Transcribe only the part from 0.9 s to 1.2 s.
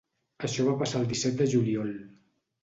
el